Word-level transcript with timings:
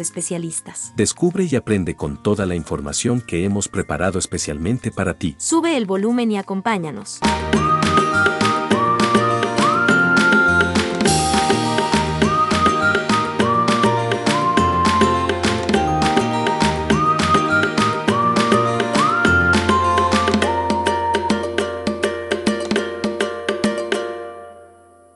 especialistas. 0.00 0.92
Descubre 0.96 1.48
y 1.50 1.56
aprende 1.56 1.96
con 1.96 2.22
toda 2.22 2.46
la 2.46 2.54
información 2.54 3.20
que 3.20 3.44
hemos 3.44 3.68
preparado 3.68 4.18
especialmente 4.18 4.90
para 4.90 5.14
ti. 5.14 5.34
Sube 5.38 5.76
el 5.76 5.86
volumen 5.86 6.30
y 6.30 6.38
acompáñanos. 6.38 7.20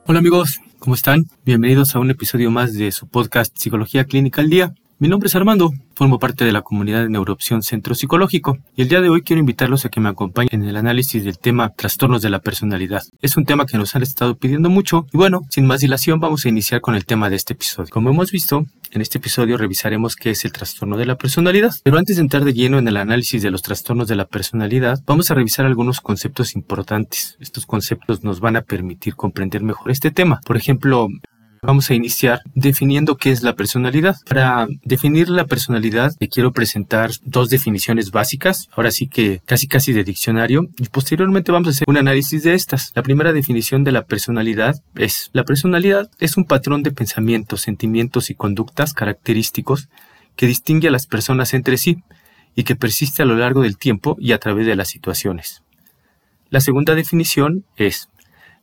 Hola 0.05 0.19
amigos, 0.19 0.59
¿cómo 0.83 0.95
están? 0.95 1.27
Bienvenidos 1.45 1.95
a 1.95 1.99
un 1.99 2.11
episodio 2.11 2.51
más 2.51 2.73
de 2.73 2.91
su 2.91 3.07
podcast 3.07 3.57
Psicología 3.57 4.03
Clínica 4.03 4.41
al 4.41 4.49
Día. 4.49 4.73
Mi 5.03 5.09
nombre 5.09 5.27
es 5.27 5.35
Armando, 5.35 5.73
formo 5.95 6.17
parte 6.17 6.45
de 6.45 6.53
la 6.53 6.61
comunidad 6.61 7.03
de 7.03 7.09
Neuroopción 7.09 7.61
Centro 7.61 7.93
Psicológico 7.93 8.59
y 8.73 8.83
el 8.83 8.87
día 8.87 9.01
de 9.01 9.09
hoy 9.09 9.21
quiero 9.21 9.41
invitarlos 9.41 9.83
a 9.83 9.89
que 9.89 9.99
me 9.99 10.07
acompañen 10.07 10.63
en 10.63 10.69
el 10.69 10.77
análisis 10.77 11.25
del 11.25 11.39
tema 11.39 11.73
trastornos 11.75 12.21
de 12.21 12.29
la 12.29 12.39
personalidad. 12.39 13.01
Es 13.21 13.35
un 13.35 13.43
tema 13.43 13.65
que 13.65 13.77
nos 13.77 13.97
han 13.97 14.01
estado 14.01 14.37
pidiendo 14.37 14.69
mucho 14.69 15.05
y 15.11 15.17
bueno, 15.17 15.41
sin 15.49 15.67
más 15.67 15.81
dilación 15.81 16.21
vamos 16.21 16.45
a 16.45 16.47
iniciar 16.47 16.79
con 16.79 16.95
el 16.95 17.05
tema 17.05 17.29
de 17.29 17.35
este 17.35 17.51
episodio. 17.51 17.89
Como 17.91 18.11
hemos 18.11 18.31
visto, 18.31 18.65
en 18.91 19.01
este 19.01 19.17
episodio 19.17 19.57
revisaremos 19.57 20.15
qué 20.15 20.29
es 20.29 20.45
el 20.45 20.53
trastorno 20.53 20.95
de 20.95 21.05
la 21.05 21.17
personalidad. 21.17 21.73
Pero 21.83 21.97
antes 21.97 22.15
de 22.15 22.21
entrar 22.21 22.45
de 22.45 22.53
lleno 22.53 22.77
en 22.77 22.87
el 22.87 22.95
análisis 22.95 23.43
de 23.43 23.51
los 23.51 23.61
trastornos 23.61 24.07
de 24.07 24.15
la 24.15 24.27
personalidad, 24.27 25.01
vamos 25.05 25.29
a 25.29 25.33
revisar 25.33 25.65
algunos 25.65 25.99
conceptos 25.99 26.55
importantes. 26.55 27.35
Estos 27.41 27.65
conceptos 27.65 28.23
nos 28.23 28.39
van 28.39 28.55
a 28.55 28.61
permitir 28.61 29.15
comprender 29.15 29.63
mejor 29.63 29.91
este 29.91 30.11
tema. 30.11 30.39
Por 30.45 30.55
ejemplo, 30.55 31.09
Vamos 31.65 31.89
a 31.89 31.93
iniciar 31.93 32.41
definiendo 32.55 33.15
qué 33.15 33.31
es 33.31 33.41
la 33.41 33.55
personalidad. 33.55 34.17
Para 34.27 34.67
definir 34.83 35.29
la 35.29 35.45
personalidad, 35.45 36.11
te 36.19 36.27
quiero 36.27 36.51
presentar 36.51 37.11
dos 37.23 37.47
definiciones 37.47 38.11
básicas, 38.11 38.67
ahora 38.75 38.91
sí 38.91 39.07
que 39.07 39.41
casi 39.45 39.69
casi 39.69 39.93
de 39.93 40.03
diccionario, 40.03 40.67
y 40.77 40.89
posteriormente 40.89 41.53
vamos 41.53 41.69
a 41.69 41.71
hacer 41.71 41.85
un 41.87 41.95
análisis 41.95 42.43
de 42.43 42.53
estas. 42.53 42.91
La 42.95 43.01
primera 43.01 43.31
definición 43.31 43.85
de 43.85 43.93
la 43.93 44.03
personalidad 44.03 44.75
es, 44.95 45.29
la 45.31 45.45
personalidad 45.45 46.11
es 46.19 46.35
un 46.35 46.43
patrón 46.43 46.83
de 46.83 46.91
pensamientos, 46.91 47.61
sentimientos 47.61 48.29
y 48.29 48.35
conductas 48.35 48.93
característicos 48.93 49.87
que 50.35 50.47
distingue 50.47 50.89
a 50.89 50.91
las 50.91 51.07
personas 51.07 51.53
entre 51.53 51.77
sí 51.77 52.03
y 52.55 52.63
que 52.63 52.75
persiste 52.75 53.23
a 53.23 53.25
lo 53.25 53.37
largo 53.37 53.61
del 53.61 53.77
tiempo 53.77 54.17
y 54.19 54.33
a 54.33 54.37
través 54.37 54.67
de 54.67 54.75
las 54.75 54.89
situaciones. 54.89 55.63
La 56.49 56.59
segunda 56.59 56.93
definición 56.93 57.63
es, 57.77 58.09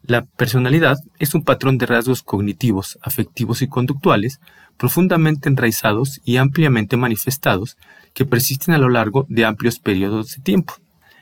la 0.03 0.23
personalidad 0.23 0.99
es 1.19 1.35
un 1.35 1.45
patrón 1.45 1.79
de 1.79 1.87
rasgos 1.87 2.23
cognitivos, 2.23 2.99
afectivos 3.03 3.63
y 3.63 3.69
conductuales 3.69 4.41
profundamente 4.77 5.51
enraizados 5.51 6.21
y 6.25 6.39
ampliamente 6.39 6.97
manifestados 6.97 7.77
que 8.15 8.25
persisten 8.25 8.75
a 8.75 8.79
lo 8.79 8.89
largo 8.89 9.27
de 9.29 9.45
amplios 9.45 9.79
periodos 9.79 10.37
de 10.37 10.43
tiempo. 10.43 10.75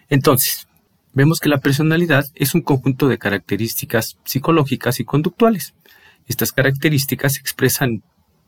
Entonces, 0.09 0.69
vemos 1.13 1.41
que 1.41 1.49
la 1.49 1.59
personalidad 1.59 2.25
es 2.37 2.55
un 2.55 2.63
conjunto 2.63 3.09
de 3.09 3.19
características 3.19 4.17
psicológicas 4.25 5.01
y 5.01 5.05
conductuales. 5.05 5.75
Estas 6.29 6.53
características 6.53 7.35
se 7.35 7.41
expresan, 7.41 8.05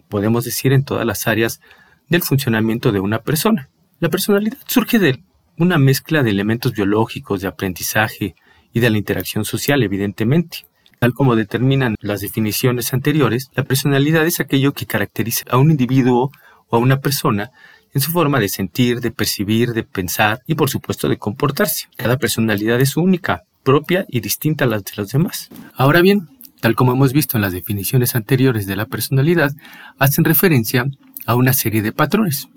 podemos 0.08 0.44
decir, 0.44 0.72
en 0.72 0.84
todas 0.84 1.04
las 1.04 1.26
áreas 1.26 1.60
del 2.08 2.22
funcionamiento 2.22 2.92
de 2.92 3.00
una 3.00 3.18
persona. 3.18 3.68
La 3.98 4.10
personalidad 4.10 4.58
surge 4.66 5.00
de 5.00 5.22
una 5.58 5.76
mezcla 5.76 6.22
de 6.22 6.30
elementos 6.30 6.72
biológicos, 6.72 7.40
de 7.40 7.48
aprendizaje, 7.48 8.36
y 8.72 8.80
de 8.80 8.90
la 8.90 8.98
interacción 8.98 9.44
social, 9.44 9.82
evidentemente. 9.82 10.66
Tal 10.98 11.14
como 11.14 11.34
determinan 11.34 11.96
las 12.00 12.20
definiciones 12.20 12.92
anteriores, 12.92 13.50
la 13.54 13.64
personalidad 13.64 14.26
es 14.26 14.40
aquello 14.40 14.72
que 14.72 14.86
caracteriza 14.86 15.44
a 15.50 15.56
un 15.56 15.70
individuo 15.70 16.30
o 16.68 16.76
a 16.76 16.78
una 16.78 17.00
persona 17.00 17.50
en 17.94 18.00
su 18.00 18.10
forma 18.10 18.38
de 18.38 18.48
sentir, 18.48 19.00
de 19.00 19.10
percibir, 19.10 19.72
de 19.72 19.82
pensar 19.82 20.42
y 20.46 20.54
por 20.54 20.70
supuesto 20.70 21.08
de 21.08 21.16
comportarse. 21.16 21.88
Cada 21.96 22.18
personalidad 22.18 22.80
es 22.80 22.96
única, 22.96 23.42
propia 23.62 24.04
y 24.08 24.20
distinta 24.20 24.64
a 24.64 24.68
las 24.68 24.84
de 24.84 24.92
los 24.96 25.10
demás. 25.10 25.48
Ahora 25.74 26.00
bien, 26.00 26.28
tal 26.60 26.74
como 26.74 26.92
hemos 26.92 27.12
visto 27.12 27.36
en 27.36 27.42
las 27.42 27.52
definiciones 27.52 28.14
anteriores 28.14 28.66
de 28.66 28.76
la 28.76 28.86
personalidad, 28.86 29.52
hacen 29.98 30.24
referencia 30.24 30.86
a 31.26 31.34
una 31.34 31.52
serie 31.52 31.82
de 31.82 31.92
patrones. 31.92 32.48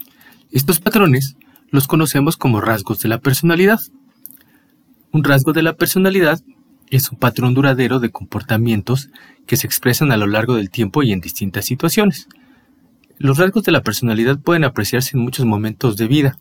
Estos 0.51 0.79
patrones 0.79 1.35
los 1.69 1.87
conocemos 1.87 2.37
como 2.37 2.61
rasgos 2.61 2.99
de 2.99 3.09
la 3.09 3.19
personalidad. 3.19 3.79
Un 5.13 5.23
rasgo 5.23 5.53
de 5.53 5.61
la 5.61 5.73
personalidad 5.73 6.41
es 6.89 7.11
un 7.11 7.19
patrón 7.19 7.53
duradero 7.53 7.99
de 7.99 8.09
comportamientos 8.09 9.11
que 9.45 9.57
se 9.57 9.67
expresan 9.67 10.11
a 10.11 10.17
lo 10.17 10.25
largo 10.25 10.55
del 10.55 10.71
tiempo 10.71 11.03
y 11.03 11.11
en 11.11 11.21
distintas 11.21 11.65
situaciones. 11.65 12.27
Los 13.19 13.37
rasgos 13.37 13.63
de 13.63 13.71
la 13.71 13.83
personalidad 13.83 14.39
pueden 14.39 14.63
apreciarse 14.63 15.15
en 15.15 15.21
muchos 15.21 15.45
momentos 15.45 15.97
de 15.97 16.07
vida, 16.07 16.39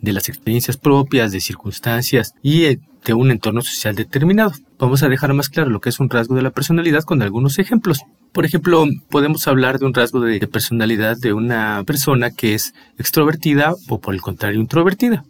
de 0.00 0.12
las 0.12 0.28
experiencias 0.28 0.76
propias, 0.76 1.32
de 1.32 1.40
circunstancias 1.40 2.34
y 2.44 2.66
eh, 2.66 2.80
de 3.04 3.12
un 3.12 3.32
entorno 3.32 3.60
social 3.60 3.96
determinado. 3.96 4.52
Vamos 4.78 5.02
a 5.02 5.08
dejar 5.08 5.34
más 5.34 5.48
claro 5.48 5.70
lo 5.70 5.80
que 5.80 5.88
es 5.88 5.98
un 5.98 6.08
rasgo 6.08 6.36
de 6.36 6.42
la 6.42 6.52
personalidad 6.52 7.02
con 7.02 7.22
algunos 7.22 7.58
ejemplos. 7.58 8.02
Por 8.30 8.44
ejemplo, 8.44 8.86
podemos 9.10 9.48
hablar 9.48 9.80
de 9.80 9.86
un 9.86 9.94
rasgo 9.94 10.20
de, 10.20 10.38
de 10.38 10.46
personalidad 10.46 11.16
de 11.16 11.32
una 11.32 11.82
persona 11.84 12.30
que 12.30 12.54
es 12.54 12.72
extrovertida 12.98 13.74
o 13.88 14.00
por 14.00 14.14
el 14.14 14.20
contrario 14.20 14.60
introvertida. 14.60 15.24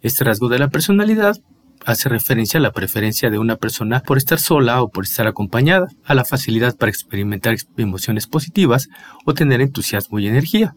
Este 0.00 0.24
rasgo 0.24 0.48
de 0.48 0.58
la 0.58 0.68
personalidad 0.68 1.36
hace 1.84 2.08
referencia 2.08 2.58
a 2.58 2.62
la 2.62 2.72
preferencia 2.72 3.30
de 3.30 3.38
una 3.38 3.56
persona 3.56 4.00
por 4.00 4.18
estar 4.18 4.38
sola 4.38 4.82
o 4.82 4.88
por 4.88 5.04
estar 5.04 5.26
acompañada, 5.26 5.88
a 6.04 6.14
la 6.14 6.24
facilidad 6.24 6.76
para 6.76 6.90
experimentar 6.90 7.56
emociones 7.76 8.26
positivas 8.26 8.88
o 9.24 9.34
tener 9.34 9.60
entusiasmo 9.60 10.18
y 10.18 10.28
energía. 10.28 10.74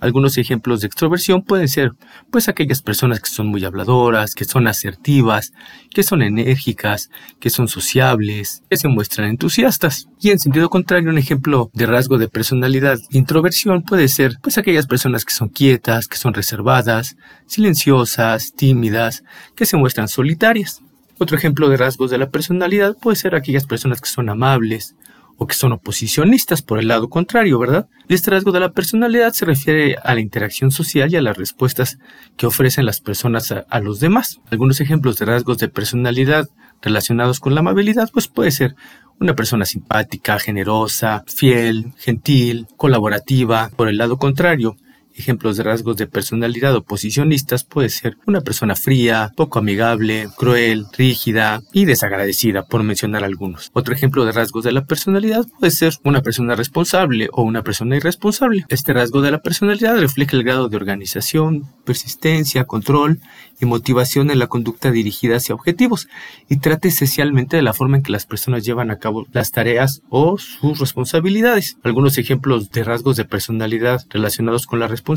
Algunos 0.00 0.38
ejemplos 0.38 0.80
de 0.80 0.86
extroversión 0.86 1.42
pueden 1.42 1.66
ser, 1.66 1.92
pues, 2.30 2.48
aquellas 2.48 2.82
personas 2.82 3.20
que 3.20 3.30
son 3.30 3.48
muy 3.48 3.64
habladoras, 3.64 4.34
que 4.34 4.44
son 4.44 4.68
asertivas, 4.68 5.52
que 5.90 6.04
son 6.04 6.22
enérgicas, 6.22 7.10
que 7.40 7.50
son 7.50 7.66
sociables, 7.66 8.62
que 8.70 8.76
se 8.76 8.86
muestran 8.86 9.28
entusiastas. 9.28 10.08
Y 10.20 10.30
en 10.30 10.38
sentido 10.38 10.70
contrario, 10.70 11.10
un 11.10 11.18
ejemplo 11.18 11.70
de 11.74 11.86
rasgo 11.86 12.16
de 12.16 12.28
personalidad 12.28 12.98
introversión 13.10 13.82
puede 13.82 14.06
ser, 14.06 14.36
pues, 14.40 14.56
aquellas 14.56 14.86
personas 14.86 15.24
que 15.24 15.34
son 15.34 15.48
quietas, 15.48 16.06
que 16.06 16.16
son 16.16 16.32
reservadas, 16.32 17.16
silenciosas, 17.46 18.52
tímidas, 18.52 19.24
que 19.56 19.66
se 19.66 19.76
muestran 19.76 20.06
solitarias. 20.06 20.80
Otro 21.18 21.36
ejemplo 21.36 21.68
de 21.68 21.76
rasgos 21.76 22.12
de 22.12 22.18
la 22.18 22.30
personalidad 22.30 22.96
puede 22.96 23.16
ser 23.16 23.34
aquellas 23.34 23.66
personas 23.66 24.00
que 24.00 24.08
son 24.08 24.28
amables, 24.28 24.94
o 25.38 25.46
que 25.46 25.54
son 25.54 25.72
oposicionistas 25.72 26.62
por 26.62 26.80
el 26.80 26.88
lado 26.88 27.08
contrario, 27.08 27.58
¿verdad? 27.60 27.88
Rasgo 28.08 28.50
de 28.50 28.60
la 28.60 28.72
personalidad 28.72 29.32
se 29.32 29.44
refiere 29.44 29.96
a 30.02 30.14
la 30.14 30.20
interacción 30.20 30.72
social 30.72 31.12
y 31.12 31.16
a 31.16 31.22
las 31.22 31.36
respuestas 31.36 31.98
que 32.36 32.46
ofrecen 32.46 32.84
las 32.84 33.00
personas 33.00 33.52
a, 33.52 33.80
los 33.80 34.00
demás. 34.00 34.40
Algunos 34.50 34.80
ejemplos 34.80 35.16
de 35.18 35.26
rasgos 35.26 35.58
de 35.58 35.68
personalidad 35.68 36.48
relacionados 36.82 37.38
con 37.38 37.54
la 37.54 37.60
amabilidad, 37.60 38.10
pues 38.12 38.26
puede 38.26 38.50
ser 38.50 38.74
una 39.20 39.34
persona 39.34 39.64
simpática, 39.64 40.38
generosa, 40.40 41.24
fiel, 41.28 41.92
gentil, 41.98 42.66
colaborativa. 42.76 43.70
Por 43.76 43.88
el 43.88 43.96
lado 43.96 44.18
contrario, 44.18 44.76
Ejemplos 45.18 45.56
de 45.56 45.64
rasgos 45.64 45.96
de 45.96 46.06
personalidad 46.06 46.76
oposicionistas 46.76 47.64
puede 47.64 47.88
ser 47.88 48.16
una 48.26 48.40
persona 48.40 48.76
fría, 48.76 49.32
poco 49.36 49.58
amigable, 49.58 50.28
cruel, 50.36 50.86
rígida 50.96 51.60
y 51.72 51.86
desagradecida, 51.86 52.62
por 52.62 52.84
mencionar 52.84 53.24
algunos. 53.24 53.70
Otro 53.72 53.94
ejemplo 53.94 54.24
de 54.24 54.30
rasgos 54.30 54.62
de 54.62 54.70
la 54.70 54.84
personalidad 54.84 55.44
puede 55.58 55.72
ser 55.72 55.94
una 56.04 56.22
persona 56.22 56.54
responsable 56.54 57.30
o 57.32 57.42
una 57.42 57.64
persona 57.64 57.96
irresponsable. 57.96 58.64
Este 58.68 58.92
rasgo 58.92 59.20
de 59.20 59.32
la 59.32 59.40
personalidad 59.40 59.98
refleja 59.98 60.36
el 60.36 60.44
grado 60.44 60.68
de 60.68 60.76
organización, 60.76 61.64
persistencia, 61.84 62.64
control 62.64 63.18
y 63.60 63.66
motivación 63.66 64.30
en 64.30 64.38
la 64.38 64.46
conducta 64.46 64.92
dirigida 64.92 65.38
hacia 65.38 65.56
objetivos 65.56 66.06
y 66.48 66.58
trata 66.58 66.86
esencialmente 66.86 67.56
de 67.56 67.62
la 67.62 67.72
forma 67.72 67.96
en 67.96 68.04
que 68.04 68.12
las 68.12 68.24
personas 68.24 68.64
llevan 68.64 68.92
a 68.92 69.00
cabo 69.00 69.26
las 69.32 69.50
tareas 69.50 70.00
o 70.10 70.38
sus 70.38 70.78
responsabilidades. 70.78 71.76
Algunos 71.82 72.18
ejemplos 72.18 72.70
de 72.70 72.84
rasgos 72.84 73.16
de 73.16 73.24
personalidad 73.24 74.04
relacionados 74.10 74.68
con 74.68 74.78
la 74.78 74.86
responsabilidad 74.86 75.07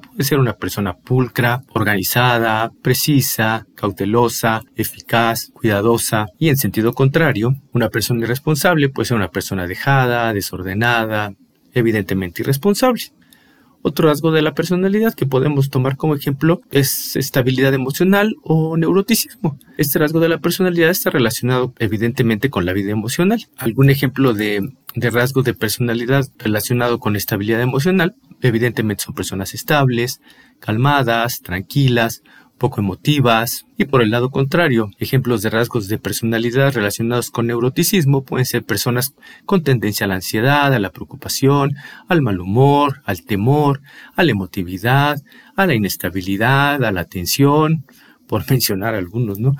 puede 0.00 0.24
ser 0.24 0.38
una 0.38 0.54
persona 0.54 0.96
pulcra, 0.96 1.62
organizada, 1.72 2.70
precisa, 2.82 3.64
cautelosa, 3.76 4.62
eficaz, 4.74 5.50
cuidadosa 5.52 6.26
y 6.38 6.48
en 6.48 6.56
sentido 6.56 6.92
contrario, 6.92 7.54
una 7.72 7.88
persona 7.88 8.22
irresponsable 8.22 8.88
puede 8.88 9.06
ser 9.06 9.16
una 9.16 9.30
persona 9.30 9.66
dejada, 9.66 10.32
desordenada, 10.32 11.32
evidentemente 11.72 12.42
irresponsable. 12.42 13.02
Otro 13.88 14.08
rasgo 14.08 14.32
de 14.32 14.42
la 14.42 14.52
personalidad 14.52 15.14
que 15.14 15.26
podemos 15.26 15.70
tomar 15.70 15.96
como 15.96 16.16
ejemplo 16.16 16.60
es 16.72 17.14
estabilidad 17.14 17.72
emocional 17.72 18.34
o 18.42 18.76
neuroticismo. 18.76 19.60
Este 19.78 20.00
rasgo 20.00 20.18
de 20.18 20.28
la 20.28 20.38
personalidad 20.38 20.90
está 20.90 21.10
relacionado 21.10 21.72
evidentemente 21.78 22.50
con 22.50 22.66
la 22.66 22.72
vida 22.72 22.90
emocional. 22.90 23.46
Algún 23.56 23.88
ejemplo 23.88 24.34
de, 24.34 24.72
rasgo 24.96 25.44
de 25.44 25.54
personalidad 25.54 26.26
relacionado 26.36 26.98
con 26.98 27.14
estabilidad 27.14 27.60
emocional, 27.60 28.16
evidentemente 28.42 29.04
son 29.04 29.14
personas 29.14 29.54
estables, 29.54 30.20
calmadas, 30.58 31.42
tranquilas, 31.42 32.24
poco 32.58 32.80
emotivas, 32.80 33.66
y 33.76 33.84
por 33.84 34.02
el 34.02 34.10
lado 34.10 34.30
contrario, 34.30 34.90
ejemplos 34.98 35.42
de 35.42 35.50
rasgos 35.50 35.88
de 35.88 35.98
personalidad 35.98 36.74
relacionados 36.74 37.30
con 37.30 37.46
neuroticismo 37.46 38.24
pueden 38.24 38.46
ser 38.46 38.64
personas 38.64 39.14
con 39.44 39.62
tendencia 39.62 40.06
a 40.06 40.08
la 40.08 40.14
ansiedad, 40.16 40.72
a 40.72 40.78
la 40.78 40.90
preocupación, 40.90 41.76
al 42.08 42.22
mal 42.22 42.40
humor, 42.40 43.02
al 43.04 43.22
temor, 43.22 43.82
a 44.14 44.24
la 44.24 44.30
emotividad, 44.30 45.20
a 45.54 45.66
la 45.66 45.74
inestabilidad, 45.74 46.82
a 46.82 46.92
la 46.92 47.04
tensión, 47.04 47.84
por 48.26 48.42
mencionar 48.50 48.94
algunos, 48.94 49.38
¿no? 49.38 49.54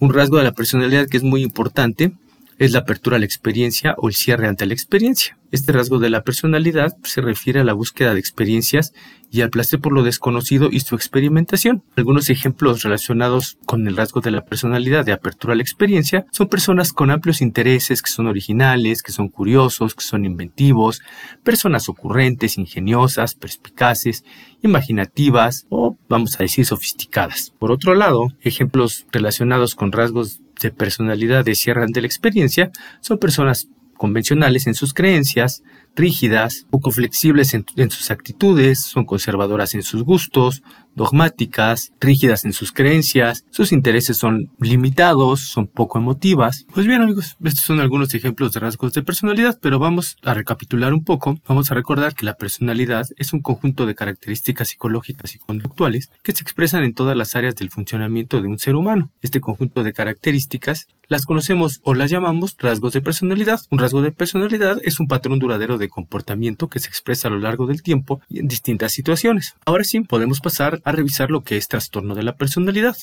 Un 0.00 0.12
rasgo 0.12 0.38
de 0.38 0.44
la 0.44 0.52
personalidad 0.52 1.08
que 1.08 1.16
es 1.16 1.22
muy 1.22 1.42
importante 1.42 2.12
es 2.58 2.72
la 2.72 2.80
apertura 2.80 3.16
a 3.16 3.18
la 3.18 3.24
experiencia 3.24 3.94
o 3.98 4.08
el 4.08 4.14
cierre 4.14 4.46
ante 4.46 4.66
la 4.66 4.74
experiencia. 4.74 5.38
Este 5.50 5.70
rasgo 5.70 6.00
de 6.00 6.10
la 6.10 6.24
personalidad 6.24 6.96
se 7.04 7.20
refiere 7.20 7.60
a 7.60 7.64
la 7.64 7.74
búsqueda 7.74 8.12
de 8.12 8.18
experiencias 8.18 8.92
y 9.30 9.42
al 9.42 9.50
placer 9.50 9.80
por 9.80 9.92
lo 9.92 10.02
desconocido 10.02 10.68
y 10.70 10.80
su 10.80 10.96
experimentación. 10.96 11.84
Algunos 11.96 12.28
ejemplos 12.28 12.82
relacionados 12.82 13.58
con 13.64 13.86
el 13.86 13.96
rasgo 13.96 14.20
de 14.20 14.32
la 14.32 14.44
personalidad 14.44 15.04
de 15.04 15.12
apertura 15.12 15.52
a 15.52 15.56
la 15.56 15.62
experiencia 15.62 16.26
son 16.32 16.48
personas 16.48 16.92
con 16.92 17.10
amplios 17.10 17.40
intereses, 17.40 18.02
que 18.02 18.10
son 18.10 18.26
originales, 18.26 19.02
que 19.02 19.12
son 19.12 19.28
curiosos, 19.28 19.94
que 19.94 20.02
son 20.02 20.24
inventivos, 20.24 21.02
personas 21.44 21.88
ocurrentes, 21.88 22.58
ingeniosas, 22.58 23.34
perspicaces, 23.34 24.24
imaginativas 24.62 25.66
o, 25.68 25.96
vamos 26.08 26.34
a 26.34 26.42
decir, 26.42 26.66
sofisticadas. 26.66 27.52
Por 27.58 27.70
otro 27.70 27.94
lado, 27.94 28.28
ejemplos 28.40 29.06
relacionados 29.12 29.74
con 29.74 29.92
rasgos 29.92 30.40
de 30.60 30.70
personalidad 30.70 31.44
de 31.44 31.54
cierre 31.54 31.86
de 31.88 32.00
la 32.00 32.06
experiencia 32.06 32.70
son 33.00 33.18
personas 33.18 33.68
convencionales 33.96 34.66
en 34.66 34.74
sus 34.74 34.92
creencias, 34.92 35.62
rígidas, 35.94 36.66
poco 36.70 36.90
flexibles 36.90 37.54
en, 37.54 37.90
sus 37.90 38.10
actitudes, 38.10 38.80
son 38.80 39.04
conservadoras 39.04 39.74
en 39.74 39.82
sus 39.82 40.02
gustos, 40.02 40.62
dogmáticas, 40.94 41.92
rígidas 42.00 42.44
en 42.44 42.52
sus 42.52 42.72
creencias, 42.72 43.44
sus 43.50 43.72
intereses 43.72 44.16
son 44.16 44.50
limitados, 44.58 45.40
son 45.40 45.66
poco 45.66 45.98
emotivas. 45.98 46.66
Pues 46.72 46.86
bien 46.86 47.02
amigos, 47.02 47.36
estos 47.44 47.64
son 47.64 47.80
algunos 47.80 48.14
ejemplos 48.14 48.52
de 48.52 48.60
rasgos 48.60 48.92
de 48.92 49.02
personalidad, 49.02 49.58
pero 49.60 49.78
vamos 49.78 50.16
a 50.22 50.34
recapitular 50.34 50.92
un 50.92 51.04
poco. 51.04 51.38
Vamos 51.46 51.70
a 51.70 51.74
recordar 51.74 52.14
que 52.14 52.26
la 52.26 52.34
personalidad 52.34 53.06
es 53.16 53.32
un 53.32 53.40
conjunto 53.40 53.86
de 53.86 53.94
características 53.94 54.68
psicológicas 54.68 55.34
y 55.34 55.38
conductuales 55.38 56.10
que 56.22 56.32
se 56.32 56.42
expresan 56.42 56.84
en 56.84 56.94
todas 56.94 57.16
las 57.16 57.36
áreas 57.36 57.56
del 57.56 57.70
funcionamiento 57.70 58.40
de 58.40 58.48
un 58.48 58.58
ser 58.58 58.74
humano. 58.74 59.10
Este 59.22 59.40
conjunto 59.40 59.82
de 59.82 59.92
características 59.92 60.88
las 61.08 61.26
conocemos 61.26 61.80
o 61.82 61.94
las 61.94 62.10
llamamos 62.10 62.56
rasgos 62.58 62.92
de 62.92 63.02
personalidad. 63.02 63.60
Un 63.70 63.78
rasgo 63.78 64.02
de 64.02 64.12
personalidad 64.12 64.78
es 64.82 65.00
un 65.00 65.06
patrón 65.06 65.38
duradero 65.38 65.78
de 65.78 65.88
comportamiento 65.88 66.68
que 66.68 66.78
se 66.78 66.88
expresa 66.88 67.28
a 67.28 67.30
lo 67.30 67.38
largo 67.38 67.66
del 67.66 67.82
tiempo 67.82 68.20
y 68.28 68.38
en 68.38 68.48
distintas 68.48 68.92
situaciones. 68.92 69.54
Ahora 69.66 69.84
sí, 69.84 70.00
podemos 70.00 70.40
pasar 70.40 70.80
a 70.84 70.92
revisar 70.92 71.30
lo 71.30 71.42
que 71.42 71.56
es 71.56 71.68
trastorno 71.68 72.14
de 72.14 72.22
la 72.22 72.36
personalidad. 72.36 72.96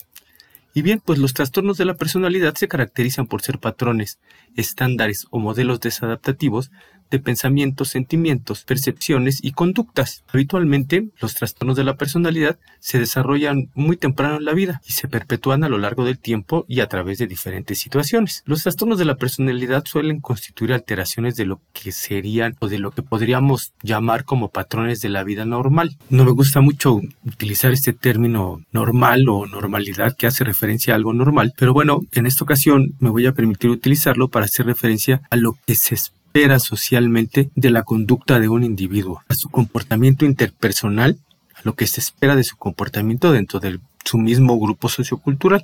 Y 0.74 0.84
bien, 0.84 1.02
pues 1.04 1.20
los 1.20 1.34
trastornos 1.34 1.78
de 1.78 1.86
la 1.86 1.96
personalidad 1.96 2.56
se 2.56 2.70
caracterizan 2.70 3.28
por 3.28 3.42
ser 3.42 3.60
patrones, 3.60 4.20
estándares 4.56 5.28
o 5.30 5.40
modelos 5.40 5.82
desadaptativos 5.82 6.72
de 7.12 7.20
pensamientos, 7.20 7.90
sentimientos, 7.90 8.64
percepciones 8.64 9.40
y 9.44 9.52
conductas. 9.52 10.24
Habitualmente, 10.34 11.10
los 11.20 11.36
trastornos 11.36 11.78
de 11.78 11.84
la 11.84 11.98
personalidad 11.98 12.58
se 12.80 13.00
desarrollan 13.00 13.70
muy 13.76 13.98
temprano 13.98 14.38
en 14.38 14.46
la 14.46 14.54
vida 14.54 14.82
y 14.88 14.94
se 14.94 15.08
perpetúan 15.08 15.64
a 15.64 15.70
lo 15.70 15.78
largo 15.78 16.06
del 16.06 16.18
tiempo 16.18 16.66
y 16.68 16.80
a 16.80 16.88
través 16.88 17.20
de 17.20 17.28
diferentes 17.28 17.78
situaciones. 17.78 18.44
Los 18.46 18.64
trastornos 18.64 18.98
de 18.98 19.06
la 19.06 19.18
personalidad 19.18 19.84
suelen 19.86 20.22
constituir 20.22 20.74
alteraciones 20.74 21.36
de 21.36 21.46
lo 21.46 21.62
que 21.74 21.92
serían 21.92 22.56
o 22.60 22.68
de 22.68 22.80
lo 22.80 22.92
que 22.92 23.04
podríamos 23.04 23.74
llamar 23.84 24.24
como 24.24 24.50
patrones 24.50 25.02
de 25.02 25.10
la 25.10 25.24
vida 25.24 25.46
normal. 25.46 25.98
No 26.10 26.26
me 26.26 26.32
gusta 26.32 26.62
mucho 26.62 27.02
utilizar 27.26 27.72
este 27.72 27.94
término 27.94 28.64
normal 28.72 29.28
o 29.28 29.46
normalidad 29.46 30.16
que 30.16 30.28
hace 30.28 30.44
referencia 30.44 30.94
a 30.94 30.98
algo 30.98 31.14
normal, 31.14 31.54
pero 31.58 31.74
bueno, 31.74 32.00
en 32.14 32.26
esta 32.26 32.46
ocasión 32.46 32.96
me 33.00 33.10
voy 33.10 33.26
a 33.26 33.34
permitir 33.34 33.70
utilizarlo 33.70 34.30
para 34.30 34.46
hacer 34.46 34.66
referencia 34.66 35.22
a 35.30 35.36
lo 35.36 35.58
que 35.66 35.76
se 35.76 35.96
espera 35.96 36.21
espera 36.32 36.60
socialmente 36.60 37.52
de 37.56 37.72
la 37.72 37.84
conducta 37.84 38.40
de 38.40 38.48
un 38.48 38.64
individuo, 38.64 39.22
a 39.28 39.36
su 39.36 39.50
comportamiento 39.50 40.24
interpersonal, 40.24 41.18
a 41.54 41.60
lo 41.66 41.76
que 41.76 41.88
se 41.88 42.00
espera 42.00 42.38
de 42.38 42.46
su 42.46 42.56
comportamiento 42.56 43.34
dentro 43.34 43.60
de 43.60 43.82
su 44.06 44.18
mismo 44.18 44.58
grupo 44.58 44.88
sociocultural 44.88 45.62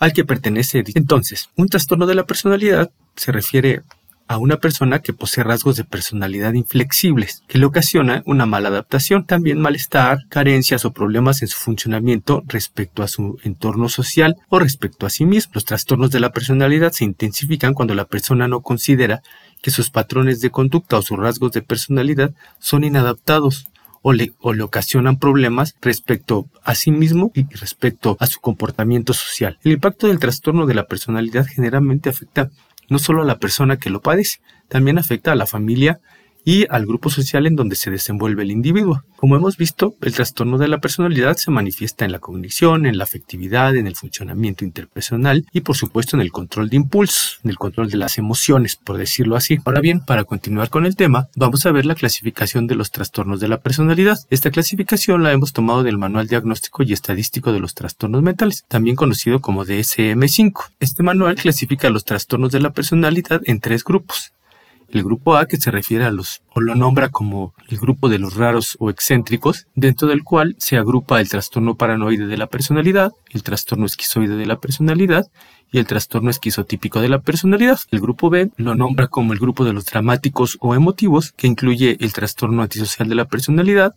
al 0.00 0.12
que 0.12 0.24
pertenece. 0.24 0.82
Entonces, 0.96 1.50
un 1.56 1.68
trastorno 1.68 2.06
de 2.06 2.16
la 2.16 2.26
personalidad 2.26 2.90
se 3.14 3.30
refiere 3.30 3.82
a 4.30 4.38
una 4.38 4.58
persona 4.58 5.00
que 5.00 5.12
posee 5.12 5.42
rasgos 5.42 5.76
de 5.76 5.82
personalidad 5.82 6.52
inflexibles, 6.54 7.42
que 7.48 7.58
le 7.58 7.66
ocasiona 7.66 8.22
una 8.26 8.46
mala 8.46 8.68
adaptación, 8.68 9.26
también 9.26 9.60
malestar, 9.60 10.20
carencias 10.28 10.84
o 10.84 10.92
problemas 10.92 11.42
en 11.42 11.48
su 11.48 11.58
funcionamiento 11.58 12.44
respecto 12.46 13.02
a 13.02 13.08
su 13.08 13.38
entorno 13.42 13.88
social 13.88 14.36
o 14.48 14.60
respecto 14.60 15.04
a 15.04 15.10
sí 15.10 15.24
mismo. 15.24 15.50
Los 15.54 15.64
trastornos 15.64 16.12
de 16.12 16.20
la 16.20 16.30
personalidad 16.30 16.92
se 16.92 17.04
intensifican 17.04 17.74
cuando 17.74 17.96
la 17.96 18.04
persona 18.04 18.46
no 18.46 18.60
considera 18.60 19.20
que 19.62 19.70
sus 19.70 19.90
patrones 19.90 20.40
de 20.40 20.50
conducta 20.50 20.98
o 20.98 21.02
sus 21.02 21.18
rasgos 21.18 21.52
de 21.52 21.62
personalidad 21.62 22.32
son 22.58 22.84
inadaptados 22.84 23.66
o 24.02 24.12
le, 24.12 24.32
ocasionan 24.40 25.18
problemas 25.18 25.74
respecto 25.82 26.46
a 26.62 26.74
sí 26.74 26.90
mismo 26.90 27.32
y 27.34 27.44
respecto 27.54 28.16
a 28.20 28.26
su 28.26 28.40
comportamiento 28.40 29.12
social. 29.12 29.58
El 29.62 29.72
impacto 29.72 30.06
del 30.06 30.18
trastorno 30.18 30.66
de 30.66 30.74
la 30.74 30.86
personalidad 30.86 31.46
generalmente 31.46 32.08
afecta 32.08 32.50
no 32.88 32.98
solo 32.98 33.22
a 33.22 33.26
la 33.26 33.38
persona 33.38 33.76
que 33.76 33.90
lo 33.90 34.00
padece, 34.00 34.40
también 34.68 34.98
afecta 34.98 35.32
a 35.32 35.36
la 35.36 35.46
familia 35.46 36.00
y 36.44 36.66
al 36.70 36.86
grupo 36.86 37.10
social 37.10 37.46
en 37.46 37.56
donde 37.56 37.76
se 37.76 37.90
desenvuelve 37.90 38.42
el 38.42 38.50
individuo. 38.50 39.02
Como 39.16 39.36
hemos 39.36 39.56
visto, 39.56 39.94
el 40.00 40.14
trastorno 40.14 40.56
de 40.56 40.68
la 40.68 40.78
personalidad 40.78 41.36
se 41.36 41.50
manifiesta 41.50 42.04
en 42.04 42.12
la 42.12 42.20
cognición, 42.20 42.86
en 42.86 42.96
la 42.96 43.04
afectividad, 43.04 43.76
en 43.76 43.86
el 43.86 43.96
funcionamiento 43.96 44.64
interpersonal 44.64 45.46
y 45.52 45.60
por 45.60 45.76
supuesto 45.76 46.16
en 46.16 46.22
el 46.22 46.32
control 46.32 46.70
de 46.70 46.76
impulsos, 46.76 47.38
en 47.44 47.50
el 47.50 47.58
control 47.58 47.90
de 47.90 47.98
las 47.98 48.16
emociones, 48.16 48.76
por 48.76 48.96
decirlo 48.96 49.36
así. 49.36 49.58
Ahora 49.64 49.80
bien, 49.80 50.00
para 50.00 50.24
continuar 50.24 50.70
con 50.70 50.86
el 50.86 50.96
tema, 50.96 51.28
vamos 51.36 51.66
a 51.66 51.72
ver 51.72 51.84
la 51.84 51.94
clasificación 51.94 52.66
de 52.66 52.76
los 52.76 52.90
trastornos 52.90 53.40
de 53.40 53.48
la 53.48 53.60
personalidad. 53.60 54.18
Esta 54.30 54.50
clasificación 54.50 55.22
la 55.22 55.32
hemos 55.32 55.52
tomado 55.52 55.82
del 55.82 55.98
Manual 55.98 56.26
Diagnóstico 56.26 56.82
y 56.82 56.92
Estadístico 56.92 57.52
de 57.52 57.60
los 57.60 57.74
Trastornos 57.74 58.22
Mentales, 58.22 58.64
también 58.68 58.96
conocido 58.96 59.40
como 59.40 59.66
DSM-5. 59.66 60.70
Este 60.80 61.02
manual 61.02 61.34
clasifica 61.34 61.90
los 61.90 62.04
trastornos 62.04 62.52
de 62.52 62.60
la 62.60 62.70
personalidad 62.70 63.42
en 63.44 63.60
tres 63.60 63.84
grupos 63.84 64.32
el 64.92 65.04
grupo 65.04 65.36
A, 65.36 65.46
que 65.46 65.56
se 65.56 65.70
refiere 65.70 66.04
a 66.04 66.10
los, 66.10 66.42
o 66.54 66.60
lo 66.60 66.74
nombra 66.74 67.08
como 67.08 67.54
el 67.68 67.78
grupo 67.78 68.08
de 68.08 68.18
los 68.18 68.34
raros 68.34 68.76
o 68.80 68.90
excéntricos, 68.90 69.66
dentro 69.74 70.08
del 70.08 70.24
cual 70.24 70.56
se 70.58 70.76
agrupa 70.76 71.20
el 71.20 71.28
trastorno 71.28 71.76
paranoide 71.76 72.26
de 72.26 72.36
la 72.36 72.46
personalidad, 72.46 73.12
el 73.30 73.42
trastorno 73.42 73.86
esquizoide 73.86 74.36
de 74.36 74.46
la 74.46 74.60
personalidad 74.60 75.26
y 75.72 75.78
el 75.78 75.86
trastorno 75.86 76.30
esquizotípico 76.30 77.00
de 77.00 77.08
la 77.08 77.20
personalidad. 77.20 77.78
El 77.90 78.00
grupo 78.00 78.30
B 78.30 78.50
lo 78.56 78.74
nombra 78.74 79.06
como 79.08 79.32
el 79.32 79.38
grupo 79.38 79.64
de 79.64 79.72
los 79.72 79.86
dramáticos 79.86 80.58
o 80.60 80.74
emotivos, 80.74 81.32
que 81.32 81.46
incluye 81.46 81.96
el 82.00 82.12
trastorno 82.12 82.62
antisocial 82.62 83.08
de 83.08 83.14
la 83.14 83.26
personalidad, 83.26 83.94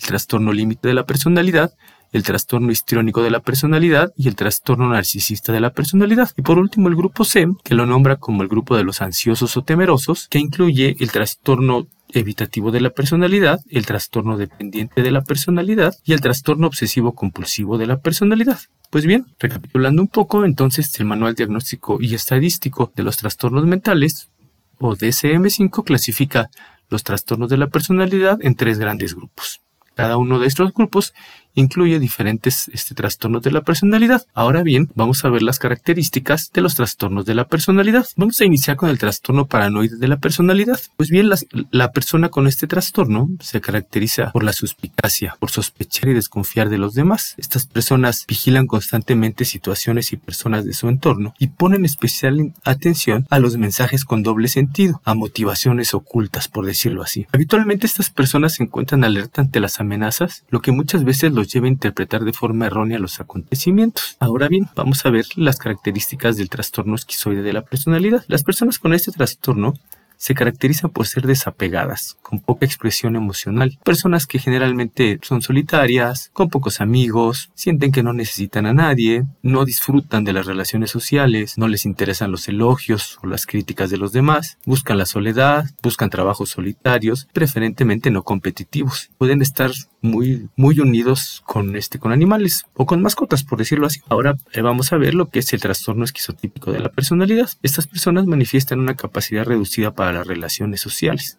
el 0.00 0.06
trastorno 0.06 0.52
límite 0.52 0.88
de 0.88 0.94
la 0.94 1.06
personalidad 1.06 1.72
el 2.14 2.22
trastorno 2.22 2.70
histriónico 2.70 3.22
de 3.22 3.30
la 3.30 3.40
personalidad 3.40 4.12
y 4.16 4.28
el 4.28 4.36
trastorno 4.36 4.88
narcisista 4.88 5.52
de 5.52 5.60
la 5.60 5.72
personalidad. 5.72 6.30
Y 6.36 6.42
por 6.42 6.58
último 6.58 6.88
el 6.88 6.94
grupo 6.94 7.24
C, 7.24 7.48
que 7.64 7.74
lo 7.74 7.86
nombra 7.86 8.16
como 8.16 8.42
el 8.42 8.48
grupo 8.48 8.76
de 8.76 8.84
los 8.84 9.02
ansiosos 9.02 9.56
o 9.56 9.64
temerosos, 9.64 10.28
que 10.28 10.38
incluye 10.38 10.96
el 11.00 11.10
trastorno 11.10 11.88
evitativo 12.12 12.70
de 12.70 12.80
la 12.80 12.90
personalidad, 12.90 13.60
el 13.68 13.84
trastorno 13.84 14.36
dependiente 14.36 15.02
de 15.02 15.10
la 15.10 15.22
personalidad 15.22 15.92
y 16.04 16.12
el 16.12 16.20
trastorno 16.20 16.68
obsesivo 16.68 17.16
compulsivo 17.16 17.78
de 17.78 17.88
la 17.88 17.98
personalidad. 17.98 18.60
Pues 18.90 19.06
bien, 19.06 19.26
recapitulando 19.40 20.00
un 20.00 20.08
poco, 20.08 20.44
entonces 20.44 20.98
el 21.00 21.06
Manual 21.06 21.34
Diagnóstico 21.34 21.98
y 22.00 22.14
Estadístico 22.14 22.92
de 22.94 23.02
los 23.02 23.16
Trastornos 23.16 23.66
Mentales, 23.66 24.30
o 24.78 24.94
DSM-5, 24.94 25.82
clasifica 25.82 26.48
los 26.90 27.02
trastornos 27.02 27.50
de 27.50 27.56
la 27.56 27.66
personalidad 27.66 28.38
en 28.40 28.54
tres 28.54 28.78
grandes 28.78 29.16
grupos. 29.16 29.62
Cada 29.94 30.16
uno 30.16 30.38
de 30.38 30.46
estos 30.46 30.72
grupos 30.72 31.14
incluye 31.54 31.98
diferentes 31.98 32.68
este, 32.72 32.94
trastornos 32.94 33.42
de 33.42 33.50
la 33.50 33.62
personalidad. 33.62 34.26
Ahora 34.34 34.62
bien, 34.62 34.90
vamos 34.94 35.24
a 35.24 35.30
ver 35.30 35.42
las 35.42 35.58
características 35.58 36.50
de 36.52 36.60
los 36.60 36.74
trastornos 36.74 37.24
de 37.24 37.34
la 37.34 37.46
personalidad. 37.46 38.06
Vamos 38.16 38.40
a 38.40 38.44
iniciar 38.44 38.76
con 38.76 38.88
el 38.88 38.98
trastorno 38.98 39.46
paranoide 39.46 39.96
de 39.96 40.08
la 40.08 40.18
personalidad. 40.18 40.80
Pues 40.96 41.10
bien, 41.10 41.30
la 41.70 41.92
persona 41.92 42.28
con 42.28 42.46
este 42.46 42.66
trastorno 42.66 43.28
se 43.40 43.60
caracteriza 43.60 44.30
por 44.32 44.44
la 44.44 44.52
suspicacia, 44.52 45.36
por 45.38 45.50
sospechar 45.50 46.08
y 46.08 46.14
desconfiar 46.14 46.68
de 46.68 46.78
los 46.78 46.94
demás. 46.94 47.34
Estas 47.36 47.66
personas 47.66 48.24
vigilan 48.26 48.66
constantemente 48.66 49.44
situaciones 49.44 50.12
y 50.12 50.16
personas 50.16 50.64
de 50.64 50.72
su 50.72 50.88
entorno 50.88 51.34
y 51.38 51.48
ponen 51.48 51.84
especial 51.84 52.52
atención 52.64 53.26
a 53.30 53.38
los 53.38 53.56
mensajes 53.56 54.04
con 54.04 54.22
doble 54.22 54.48
sentido, 54.48 55.00
a 55.04 55.14
motivaciones 55.14 55.94
ocultas, 55.94 56.48
por 56.48 56.66
decirlo 56.66 57.02
así. 57.02 57.26
Habitualmente 57.32 57.86
estas 57.86 58.10
personas 58.10 58.54
se 58.54 58.64
encuentran 58.64 59.04
alerta 59.04 59.42
ante 59.42 59.60
las 59.60 59.80
amenazas, 59.80 60.44
lo 60.50 60.60
que 60.60 60.72
muchas 60.72 61.04
veces 61.04 61.32
los 61.32 61.43
lleva 61.44 61.66
a 61.66 61.70
interpretar 61.70 62.24
de 62.24 62.32
forma 62.32 62.66
errónea 62.66 62.98
los 62.98 63.20
acontecimientos. 63.20 64.16
Ahora 64.20 64.48
bien, 64.48 64.68
vamos 64.74 65.04
a 65.06 65.10
ver 65.10 65.26
las 65.36 65.58
características 65.58 66.36
del 66.36 66.50
trastorno 66.50 66.94
esquizoide 66.94 67.42
de 67.42 67.52
la 67.52 67.62
personalidad. 67.62 68.24
Las 68.28 68.42
personas 68.42 68.78
con 68.78 68.94
este 68.94 69.12
trastorno 69.12 69.74
se 70.16 70.34
caracterizan 70.34 70.90
por 70.90 71.06
ser 71.06 71.26
desapegadas, 71.26 72.16
con 72.22 72.40
poca 72.40 72.64
expresión 72.64 73.16
emocional. 73.16 73.78
Personas 73.84 74.26
que 74.26 74.38
generalmente 74.38 75.18
son 75.22 75.42
solitarias, 75.42 76.30
con 76.32 76.48
pocos 76.48 76.80
amigos, 76.80 77.50
sienten 77.54 77.92
que 77.92 78.02
no 78.02 78.12
necesitan 78.12 78.66
a 78.66 78.72
nadie, 78.72 79.24
no 79.42 79.64
disfrutan 79.64 80.24
de 80.24 80.32
las 80.32 80.46
relaciones 80.46 80.90
sociales, 80.90 81.58
no 81.58 81.68
les 81.68 81.84
interesan 81.84 82.30
los 82.30 82.48
elogios 82.48 83.18
o 83.22 83.26
las 83.26 83.46
críticas 83.46 83.90
de 83.90 83.98
los 83.98 84.12
demás, 84.12 84.58
buscan 84.64 84.98
la 84.98 85.06
soledad, 85.06 85.66
buscan 85.82 86.10
trabajos 86.10 86.50
solitarios, 86.50 87.28
preferentemente 87.32 88.10
no 88.10 88.22
competitivos. 88.22 89.10
Pueden 89.18 89.42
estar 89.42 89.72
muy, 90.04 90.50
muy 90.54 90.78
unidos 90.80 91.42
con, 91.46 91.76
este, 91.76 91.98
con 91.98 92.12
animales 92.12 92.64
o 92.74 92.86
con 92.86 93.02
mascotas, 93.02 93.42
por 93.42 93.58
decirlo 93.58 93.86
así. 93.86 94.00
Ahora 94.08 94.36
eh, 94.52 94.60
vamos 94.60 94.92
a 94.92 94.98
ver 94.98 95.14
lo 95.14 95.30
que 95.30 95.38
es 95.38 95.52
el 95.52 95.60
trastorno 95.60 96.04
esquizotípico 96.04 96.72
de 96.72 96.80
la 96.80 96.90
personalidad. 96.90 97.50
Estas 97.62 97.86
personas 97.86 98.26
manifiestan 98.26 98.80
una 98.80 98.96
capacidad 98.96 99.44
reducida 99.44 99.94
para 99.94 100.12
las 100.12 100.26
relaciones 100.26 100.80
sociales. 100.80 101.38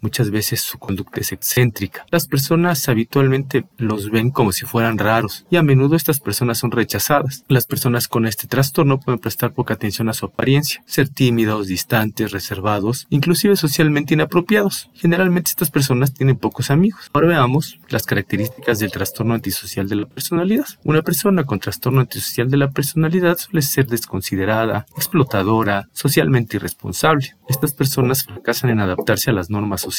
Muchas 0.00 0.30
veces 0.30 0.60
su 0.62 0.78
conducta 0.78 1.20
es 1.20 1.32
excéntrica. 1.32 2.06
Las 2.10 2.26
personas 2.26 2.88
habitualmente 2.88 3.66
los 3.76 4.10
ven 4.10 4.30
como 4.30 4.52
si 4.52 4.64
fueran 4.64 4.98
raros 4.98 5.44
y 5.50 5.56
a 5.56 5.62
menudo 5.62 5.96
estas 5.96 6.20
personas 6.20 6.58
son 6.58 6.70
rechazadas. 6.70 7.44
Las 7.48 7.66
personas 7.66 8.08
con 8.08 8.26
este 8.26 8.46
trastorno 8.46 8.98
pueden 8.98 9.20
prestar 9.20 9.52
poca 9.52 9.74
atención 9.74 10.08
a 10.08 10.14
su 10.14 10.26
apariencia, 10.26 10.82
ser 10.86 11.08
tímidos, 11.08 11.66
distantes, 11.66 12.32
reservados, 12.32 13.06
inclusive 13.10 13.56
socialmente 13.56 14.14
inapropiados. 14.14 14.90
Generalmente 14.94 15.50
estas 15.50 15.70
personas 15.70 16.14
tienen 16.14 16.36
pocos 16.36 16.70
amigos. 16.70 17.10
Ahora 17.12 17.28
veamos 17.28 17.78
las 17.88 18.06
características 18.06 18.78
del 18.78 18.90
trastorno 18.90 19.34
antisocial 19.34 19.88
de 19.88 19.96
la 19.96 20.06
personalidad. 20.06 20.66
Una 20.84 21.02
persona 21.02 21.44
con 21.44 21.60
trastorno 21.60 22.00
antisocial 22.00 22.50
de 22.50 22.56
la 22.56 22.70
personalidad 22.70 23.36
suele 23.36 23.62
ser 23.62 23.86
desconsiderada, 23.86 24.86
explotadora, 24.96 25.88
socialmente 25.92 26.56
irresponsable. 26.56 27.36
Estas 27.48 27.74
personas 27.74 28.24
fracasan 28.24 28.70
en 28.70 28.80
adaptarse 28.80 29.30
a 29.30 29.34
las 29.34 29.50
normas. 29.50 29.89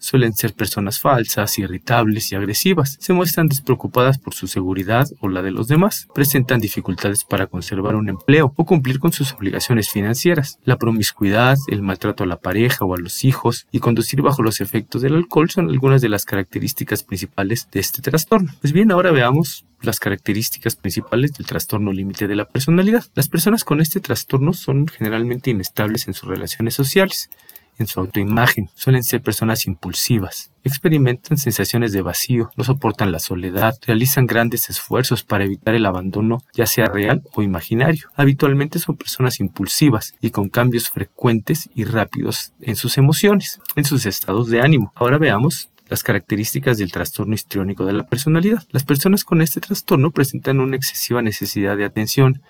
Suelen 0.00 0.34
ser 0.34 0.54
personas 0.54 1.00
falsas, 1.00 1.58
irritables 1.58 2.32
y 2.32 2.34
agresivas. 2.34 2.96
Se 3.00 3.12
muestran 3.12 3.48
despreocupadas 3.48 4.18
por 4.18 4.34
su 4.34 4.46
seguridad 4.46 5.08
o 5.20 5.28
la 5.28 5.42
de 5.42 5.50
los 5.50 5.68
demás. 5.68 6.08
Presentan 6.14 6.60
dificultades 6.60 7.24
para 7.24 7.46
conservar 7.46 7.96
un 7.96 8.08
empleo 8.08 8.52
o 8.56 8.64
cumplir 8.64 8.98
con 8.98 9.12
sus 9.12 9.32
obligaciones 9.32 9.90
financieras. 9.90 10.58
La 10.64 10.76
promiscuidad, 10.76 11.56
el 11.68 11.82
maltrato 11.82 12.24
a 12.24 12.26
la 12.26 12.38
pareja 12.38 12.84
o 12.84 12.94
a 12.94 12.98
los 12.98 13.24
hijos 13.24 13.66
y 13.72 13.80
conducir 13.80 14.22
bajo 14.22 14.42
los 14.42 14.60
efectos 14.60 15.02
del 15.02 15.14
alcohol 15.14 15.50
son 15.50 15.68
algunas 15.68 16.00
de 16.00 16.08
las 16.08 16.24
características 16.24 17.02
principales 17.02 17.68
de 17.72 17.80
este 17.80 18.02
trastorno. 18.02 18.52
Pues 18.60 18.72
bien, 18.72 18.90
ahora 18.90 19.10
veamos 19.10 19.64
las 19.80 20.00
características 20.00 20.76
principales 20.76 21.32
del 21.32 21.46
trastorno 21.46 21.92
límite 21.92 22.26
de 22.26 22.36
la 22.36 22.46
personalidad. 22.46 23.04
Las 23.14 23.28
personas 23.28 23.64
con 23.64 23.80
este 23.80 24.00
trastorno 24.00 24.52
son 24.52 24.88
generalmente 24.88 25.50
inestables 25.50 26.08
en 26.08 26.14
sus 26.14 26.28
relaciones 26.28 26.74
sociales 26.74 27.30
en 27.78 27.86
su 27.86 28.00
autoimagen. 28.00 28.70
Suelen 28.74 29.02
ser 29.02 29.22
personas 29.22 29.66
impulsivas. 29.66 30.50
Experimentan 30.64 31.38
sensaciones 31.38 31.92
de 31.92 32.02
vacío, 32.02 32.50
no 32.56 32.64
soportan 32.64 33.12
la 33.12 33.18
soledad, 33.18 33.74
realizan 33.86 34.26
grandes 34.26 34.68
esfuerzos 34.68 35.22
para 35.22 35.44
evitar 35.44 35.74
el 35.74 35.86
abandono, 35.86 36.42
ya 36.52 36.66
sea 36.66 36.86
real 36.86 37.22
o 37.32 37.42
imaginario. 37.42 38.08
Habitualmente 38.14 38.78
son 38.78 38.96
personas 38.96 39.40
impulsivas 39.40 40.14
y 40.20 40.30
con 40.30 40.48
cambios 40.48 40.90
frecuentes 40.90 41.70
y 41.74 41.84
rápidos 41.84 42.52
en 42.60 42.76
sus 42.76 42.98
emociones, 42.98 43.60
en 43.76 43.84
sus 43.84 44.06
estados 44.06 44.48
de 44.48 44.60
ánimo. 44.60 44.92
Ahora 44.94 45.18
veamos 45.18 45.70
las 45.88 46.02
características 46.02 46.78
del 46.78 46.92
trastorno 46.92 47.34
histriónico 47.34 47.84
de 47.86 47.94
la 47.94 48.06
personalidad. 48.06 48.62
Las 48.70 48.84
personas 48.84 49.24
con 49.24 49.40
este 49.40 49.60
trastorno 49.60 50.10
presentan 50.10 50.60
una 50.60 50.76
excesiva 50.76 51.22
necesidad 51.22 51.76
de 51.76 51.84
atención, 51.84 52.42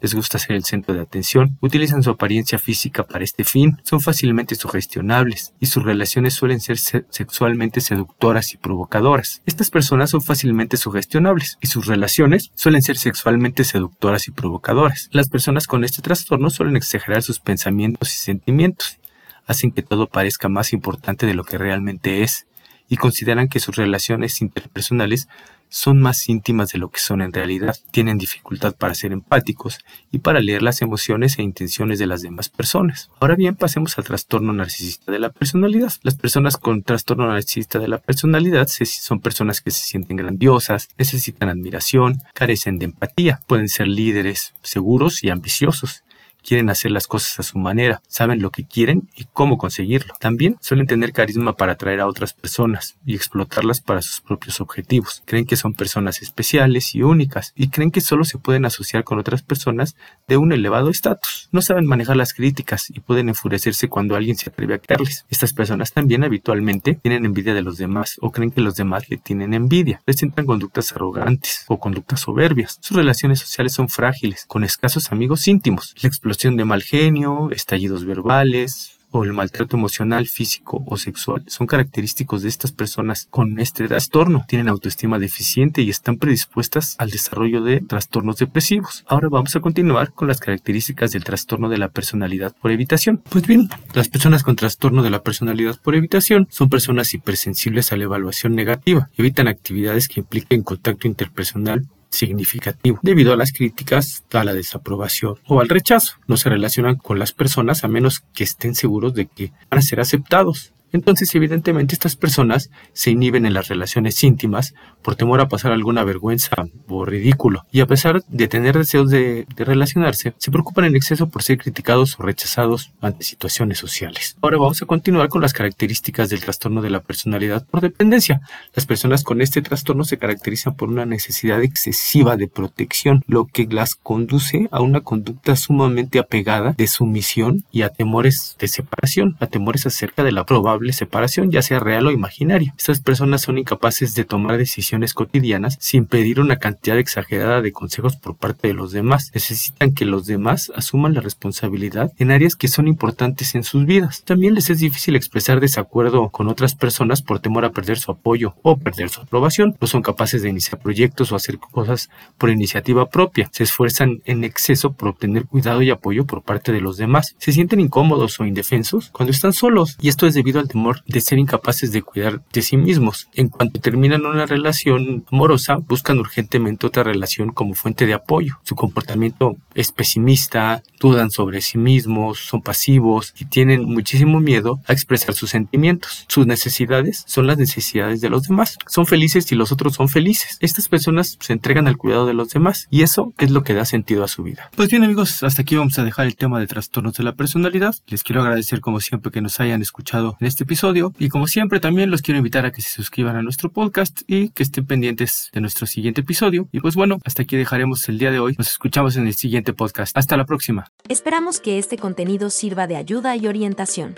les 0.00 0.14
gusta 0.14 0.38
ser 0.38 0.56
el 0.56 0.64
centro 0.64 0.94
de 0.94 1.00
atención, 1.00 1.58
utilizan 1.60 2.02
su 2.02 2.10
apariencia 2.10 2.58
física 2.58 3.04
para 3.04 3.24
este 3.24 3.44
fin, 3.44 3.78
son 3.82 4.00
fácilmente 4.00 4.54
sugestionables 4.54 5.52
y 5.60 5.66
sus 5.66 5.82
relaciones 5.82 6.34
suelen 6.34 6.60
ser 6.60 6.78
sexualmente 6.78 7.80
seductoras 7.80 8.52
y 8.54 8.56
provocadoras. 8.56 9.42
Estas 9.46 9.70
personas 9.70 10.10
son 10.10 10.22
fácilmente 10.22 10.76
sugestionables 10.76 11.58
y 11.60 11.66
sus 11.66 11.86
relaciones 11.86 12.50
suelen 12.54 12.82
ser 12.82 12.96
sexualmente 12.96 13.64
seductoras 13.64 14.28
y 14.28 14.32
provocadoras. 14.32 15.08
Las 15.12 15.28
personas 15.28 15.66
con 15.66 15.84
este 15.84 16.02
trastorno 16.02 16.50
suelen 16.50 16.76
exagerar 16.76 17.22
sus 17.22 17.40
pensamientos 17.40 18.12
y 18.12 18.16
sentimientos, 18.16 18.98
hacen 19.46 19.70
que 19.72 19.82
todo 19.82 20.08
parezca 20.08 20.48
más 20.48 20.72
importante 20.72 21.26
de 21.26 21.34
lo 21.34 21.44
que 21.44 21.58
realmente 21.58 22.22
es 22.22 22.46
y 22.88 22.96
consideran 22.96 23.48
que 23.48 23.60
sus 23.60 23.76
relaciones 23.76 24.40
interpersonales 24.40 25.28
son 25.68 26.00
más 26.00 26.28
íntimas 26.28 26.70
de 26.70 26.78
lo 26.78 26.90
que 26.90 27.00
son 27.00 27.22
en 27.22 27.32
realidad, 27.32 27.76
tienen 27.90 28.18
dificultad 28.18 28.74
para 28.74 28.94
ser 28.94 29.12
empáticos 29.12 29.78
y 30.10 30.18
para 30.18 30.40
leer 30.40 30.62
las 30.62 30.82
emociones 30.82 31.38
e 31.38 31.42
intenciones 31.42 31.98
de 31.98 32.06
las 32.06 32.22
demás 32.22 32.48
personas. 32.48 33.10
Ahora 33.20 33.34
bien, 33.36 33.56
pasemos 33.56 33.98
al 33.98 34.04
trastorno 34.04 34.52
narcisista 34.52 35.12
de 35.12 35.18
la 35.18 35.30
personalidad. 35.30 35.92
Las 36.02 36.16
personas 36.16 36.56
con 36.56 36.82
trastorno 36.82 37.26
narcisista 37.28 37.78
de 37.78 37.88
la 37.88 37.98
personalidad 37.98 38.68
son 38.68 39.20
personas 39.20 39.60
que 39.60 39.70
se 39.70 39.84
sienten 39.84 40.16
grandiosas, 40.16 40.88
necesitan 40.98 41.48
admiración, 41.48 42.22
carecen 42.34 42.78
de 42.78 42.86
empatía, 42.86 43.40
pueden 43.46 43.68
ser 43.68 43.88
líderes 43.88 44.54
seguros 44.62 45.22
y 45.22 45.30
ambiciosos 45.30 46.02
quieren 46.46 46.70
hacer 46.70 46.92
las 46.92 47.06
cosas 47.06 47.40
a 47.40 47.42
su 47.42 47.58
manera, 47.58 48.00
saben 48.06 48.40
lo 48.40 48.50
que 48.50 48.64
quieren 48.64 49.08
y 49.16 49.26
cómo 49.32 49.58
conseguirlo. 49.58 50.14
También 50.20 50.56
suelen 50.60 50.86
tener 50.86 51.12
carisma 51.12 51.54
para 51.54 51.72
atraer 51.72 52.00
a 52.00 52.06
otras 52.06 52.32
personas 52.32 52.96
y 53.04 53.14
explotarlas 53.14 53.80
para 53.80 54.00
sus 54.00 54.20
propios 54.20 54.60
objetivos. 54.60 55.22
Creen 55.26 55.44
que 55.44 55.56
son 55.56 55.74
personas 55.74 56.22
especiales 56.22 56.94
y 56.94 57.02
únicas 57.02 57.52
y 57.56 57.68
creen 57.68 57.90
que 57.90 58.00
solo 58.00 58.24
se 58.24 58.38
pueden 58.38 58.64
asociar 58.64 59.04
con 59.04 59.18
otras 59.18 59.42
personas 59.42 59.96
de 60.28 60.36
un 60.36 60.52
elevado 60.52 60.90
estatus. 60.90 61.48
No 61.50 61.62
saben 61.62 61.86
manejar 61.86 62.16
las 62.16 62.32
críticas 62.32 62.90
y 62.90 63.00
pueden 63.00 63.28
enfurecerse 63.28 63.88
cuando 63.88 64.14
alguien 64.14 64.36
se 64.36 64.50
atreve 64.50 64.74
a 64.74 64.78
creerles. 64.78 65.26
Estas 65.28 65.52
personas 65.52 65.92
también 65.92 66.22
habitualmente 66.22 66.94
tienen 66.94 67.24
envidia 67.24 67.54
de 67.54 67.62
los 67.62 67.76
demás 67.76 68.16
o 68.20 68.30
creen 68.30 68.52
que 68.52 68.60
los 68.60 68.76
demás 68.76 69.08
le 69.10 69.16
tienen 69.16 69.52
envidia. 69.52 70.00
Presentan 70.04 70.46
conductas 70.46 70.92
arrogantes 70.92 71.64
o 71.66 71.78
conductas 71.78 72.20
soberbias. 72.20 72.78
Sus 72.80 72.96
relaciones 72.96 73.40
sociales 73.40 73.72
son 73.72 73.88
frágiles, 73.88 74.44
con 74.46 74.62
escasos 74.62 75.10
amigos 75.10 75.48
íntimos. 75.48 75.94
La 76.00 76.08
de 76.38 76.64
mal 76.64 76.82
genio, 76.82 77.50
estallidos 77.50 78.04
verbales, 78.04 78.96
o 79.10 79.24
el 79.24 79.32
maltrato 79.32 79.76
emocional, 79.76 80.26
físico 80.26 80.84
o 80.86 80.96
sexual 80.96 81.42
son 81.46 81.66
característicos 81.66 82.42
de 82.42 82.48
estas 82.48 82.72
personas 82.72 83.26
con 83.30 83.58
este 83.58 83.88
trastorno. 83.88 84.44
Tienen 84.48 84.68
autoestima 84.68 85.18
deficiente 85.18 85.82
y 85.82 85.90
están 85.90 86.18
predispuestas 86.18 86.96
al 86.98 87.10
desarrollo 87.10 87.62
de 87.62 87.80
trastornos 87.80 88.36
depresivos. 88.36 89.04
Ahora 89.06 89.28
vamos 89.30 89.56
a 89.56 89.60
continuar 89.60 90.12
con 90.12 90.28
las 90.28 90.40
características 90.40 91.12
del 91.12 91.24
trastorno 91.24 91.68
de 91.68 91.78
la 91.78 91.88
personalidad 91.88 92.54
por 92.60 92.70
evitación. 92.70 93.22
Pues 93.30 93.46
bien, 93.46 93.68
las 93.94 94.08
personas 94.08 94.42
con 94.42 94.56
trastorno 94.56 95.02
de 95.02 95.10
la 95.10 95.22
personalidad 95.22 95.80
por 95.80 95.94
evitación 95.94 96.46
son 96.50 96.68
personas 96.68 97.14
hipersensibles 97.14 97.92
a 97.92 97.96
la 97.96 98.04
evaluación 98.04 98.54
negativa. 98.54 99.08
Evitan 99.16 99.48
actividades 99.48 100.08
que 100.08 100.20
impliquen 100.20 100.62
contacto 100.62 101.06
interpersonal 101.06 101.86
significativo 102.16 102.98
debido 103.02 103.32
a 103.32 103.36
las 103.36 103.52
críticas, 103.52 104.24
a 104.32 104.44
la 104.44 104.54
desaprobación 104.54 105.36
o 105.46 105.60
al 105.60 105.68
rechazo. 105.68 106.14
No 106.26 106.36
se 106.36 106.48
relacionan 106.48 106.96
con 106.96 107.18
las 107.18 107.32
personas 107.32 107.84
a 107.84 107.88
menos 107.88 108.24
que 108.34 108.44
estén 108.44 108.74
seguros 108.74 109.14
de 109.14 109.26
que 109.26 109.52
van 109.70 109.78
a 109.78 109.82
ser 109.82 110.00
aceptados. 110.00 110.72
Entonces, 110.96 111.34
evidentemente, 111.34 111.94
estas 111.94 112.16
personas 112.16 112.70
se 112.94 113.10
inhiben 113.10 113.44
en 113.44 113.52
las 113.52 113.68
relaciones 113.68 114.24
íntimas 114.24 114.72
por 115.02 115.14
temor 115.14 115.42
a 115.42 115.48
pasar 115.48 115.70
alguna 115.72 116.04
vergüenza 116.04 116.56
o 116.88 117.04
ridículo. 117.04 117.66
Y 117.70 117.80
a 117.80 117.86
pesar 117.86 118.24
de 118.28 118.48
tener 118.48 118.78
deseos 118.78 119.10
de, 119.10 119.46
relacionarse, 119.56 120.32
se 120.38 120.50
preocupan 120.50 120.86
en 120.86 120.96
exceso 120.96 121.28
por 121.28 121.42
ser 121.42 121.58
criticados 121.58 122.18
o 122.18 122.22
rechazados 122.22 122.94
ante 123.02 123.24
situaciones 123.24 123.76
sociales. 123.76 124.38
Ahora 124.40 124.56
vamos 124.56 124.80
a 124.80 124.86
continuar 124.86 125.28
con 125.28 125.42
las 125.42 125.52
características 125.52 126.30
del 126.30 126.40
trastorno 126.40 126.80
de 126.80 126.88
la 126.88 127.02
personalidad 127.02 127.66
por 127.66 127.82
dependencia. 127.82 128.40
Las 128.74 128.86
personas 128.86 129.22
con 129.22 129.42
este 129.42 129.60
trastorno 129.60 130.04
se 130.04 130.16
caracterizan 130.16 130.76
por 130.76 130.88
una 130.88 131.04
necesidad 131.04 131.62
excesiva 131.62 132.38
de 132.38 132.48
protección, 132.48 133.22
lo 133.26 133.44
que 133.44 133.66
las 133.70 133.96
conduce 133.96 134.68
a 134.70 134.80
una 134.80 135.02
conducta 135.02 135.56
sumamente 135.56 136.18
apegada 136.18 136.72
de 136.72 136.86
sumisión 136.86 137.64
y 137.70 137.82
a 137.82 137.90
temores 137.90 138.56
de 138.58 138.68
separación, 138.68 139.36
a 139.40 139.46
temores 139.46 139.84
acerca 139.84 140.24
de 140.24 140.32
la 140.32 140.46
probable 140.46 140.85
separación, 140.92 141.50
ya 141.50 141.62
sea 141.62 141.80
real 141.80 142.06
o 142.06 142.10
imaginaria. 142.10 142.74
Estas 142.76 143.00
personas 143.00 143.42
son 143.42 143.58
incapaces 143.58 144.14
de 144.14 144.24
tomar 144.24 144.58
decisiones 144.58 145.14
cotidianas 145.14 145.76
sin 145.80 146.06
pedir 146.06 146.40
una 146.40 146.56
cantidad 146.56 146.98
exagerada 146.98 147.62
de 147.62 147.72
consejos 147.72 148.16
por 148.16 148.36
parte 148.36 148.68
de 148.68 148.74
los 148.74 148.92
demás. 148.92 149.30
Necesitan 149.34 149.92
que 149.92 150.04
los 150.04 150.26
demás 150.26 150.72
asuman 150.74 151.14
la 151.14 151.20
responsabilidad 151.20 152.12
en 152.18 152.30
áreas 152.30 152.56
que 152.56 152.68
son 152.68 152.88
importantes 152.88 153.54
en 153.54 153.64
sus 153.64 153.86
vidas. 153.86 154.22
También 154.24 154.54
les 154.54 154.70
es 154.70 154.80
difícil 154.80 155.16
expresar 155.16 155.60
desacuerdo 155.60 156.28
con 156.30 156.48
otras 156.48 156.74
personas 156.74 157.22
por 157.22 157.40
temor 157.40 157.64
a 157.64 157.72
perder 157.72 157.98
su 157.98 158.10
apoyo 158.10 158.54
o 158.62 158.76
perder 158.76 159.08
su 159.08 159.20
aprobación. 159.20 159.76
No 159.80 159.86
son 159.86 160.02
capaces 160.02 160.42
de 160.42 160.48
iniciar 160.48 160.80
proyectos 160.80 161.32
o 161.32 161.36
hacer 161.36 161.58
cosas 161.58 162.10
por 162.38 162.50
iniciativa 162.50 163.08
propia. 163.08 163.48
Se 163.52 163.62
esfuerzan 163.64 164.22
en 164.24 164.44
exceso 164.44 164.92
por 164.92 165.08
obtener 165.08 165.46
cuidado 165.46 165.82
y 165.82 165.90
apoyo 165.90 166.24
por 166.24 166.42
parte 166.42 166.72
de 166.72 166.80
los 166.80 166.96
demás. 166.96 167.34
Se 167.38 167.52
sienten 167.52 167.80
incómodos 167.80 168.38
o 168.40 168.44
indefensos 168.44 169.10
cuando 169.10 169.32
están 169.32 169.52
solos 169.52 169.96
y 170.00 170.08
esto 170.08 170.26
es 170.26 170.34
debido 170.34 170.60
al 170.60 170.65
temor 170.66 171.02
de 171.06 171.20
ser 171.20 171.38
incapaces 171.38 171.92
de 171.92 172.02
cuidar 172.02 172.42
de 172.52 172.62
sí 172.62 172.76
mismos. 172.76 173.28
En 173.34 173.48
cuanto 173.48 173.80
terminan 173.80 174.26
una 174.26 174.46
relación 174.46 175.24
amorosa, 175.30 175.76
buscan 175.76 176.18
urgentemente 176.18 176.86
otra 176.86 177.02
relación 177.02 177.52
como 177.52 177.74
fuente 177.74 178.06
de 178.06 178.14
apoyo. 178.14 178.58
Su 178.62 178.74
comportamiento 178.74 179.56
es 179.74 179.92
pesimista, 179.92 180.82
dudan 181.00 181.30
sobre 181.30 181.60
sí 181.60 181.78
mismos, 181.78 182.38
son 182.38 182.62
pasivos 182.62 183.34
y 183.38 183.46
tienen 183.46 183.84
muchísimo 183.84 184.40
miedo 184.40 184.80
a 184.86 184.92
expresar 184.92 185.34
sus 185.34 185.50
sentimientos. 185.50 186.24
Sus 186.28 186.46
necesidades 186.46 187.24
son 187.26 187.46
las 187.46 187.58
necesidades 187.58 188.20
de 188.20 188.30
los 188.30 188.44
demás. 188.44 188.78
Son 188.88 189.06
felices 189.06 189.50
y 189.52 189.54
los 189.54 189.72
otros 189.72 189.94
son 189.94 190.08
felices. 190.08 190.58
Estas 190.60 190.88
personas 190.88 191.38
se 191.40 191.52
entregan 191.52 191.86
al 191.88 191.96
cuidado 191.96 192.26
de 192.26 192.34
los 192.34 192.50
demás 192.50 192.86
y 192.90 193.02
eso 193.02 193.32
es 193.38 193.50
lo 193.50 193.62
que 193.62 193.74
da 193.74 193.84
sentido 193.84 194.24
a 194.24 194.28
su 194.28 194.42
vida. 194.42 194.70
Pues 194.76 194.90
bien 194.90 195.04
amigos, 195.04 195.42
hasta 195.42 195.62
aquí 195.62 195.76
vamos 195.76 195.98
a 195.98 196.04
dejar 196.04 196.26
el 196.26 196.36
tema 196.36 196.60
de 196.60 196.66
trastornos 196.66 197.14
de 197.14 197.24
la 197.24 197.34
personalidad. 197.34 197.94
Les 198.06 198.22
quiero 198.22 198.42
agradecer 198.42 198.80
como 198.80 199.00
siempre 199.00 199.30
que 199.30 199.40
nos 199.40 199.60
hayan 199.60 199.82
escuchado 199.82 200.36
en 200.40 200.46
este 200.56 200.64
episodio 200.64 201.12
y 201.18 201.28
como 201.28 201.46
siempre 201.46 201.80
también 201.80 202.10
los 202.10 202.22
quiero 202.22 202.38
invitar 202.38 202.64
a 202.64 202.72
que 202.72 202.80
se 202.80 202.88
suscriban 202.88 203.36
a 203.36 203.42
nuestro 203.42 203.70
podcast 203.70 204.22
y 204.26 204.48
que 204.48 204.62
estén 204.62 204.86
pendientes 204.86 205.50
de 205.52 205.60
nuestro 205.60 205.86
siguiente 205.86 206.22
episodio. 206.22 206.66
Y 206.72 206.80
pues 206.80 206.94
bueno, 206.94 207.18
hasta 207.26 207.42
aquí 207.42 207.58
dejaremos 207.58 208.08
el 208.08 208.18
día 208.18 208.30
de 208.30 208.38
hoy. 208.38 208.54
Nos 208.56 208.68
escuchamos 208.68 209.16
en 209.16 209.26
el 209.26 209.34
siguiente 209.34 209.74
podcast. 209.74 210.16
Hasta 210.16 210.34
la 210.38 210.46
próxima. 210.46 210.90
Esperamos 211.10 211.60
que 211.60 211.78
este 211.78 211.98
contenido 211.98 212.48
sirva 212.48 212.86
de 212.86 212.96
ayuda 212.96 213.36
y 213.36 213.46
orientación. 213.46 214.14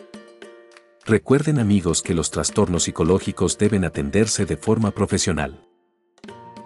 Recuerden 1.04 1.58
amigos 1.58 2.02
que 2.02 2.14
los 2.14 2.30
trastornos 2.30 2.84
psicológicos 2.84 3.58
deben 3.58 3.84
atenderse 3.84 4.46
de 4.46 4.56
forma 4.56 4.92
profesional. 4.92 5.58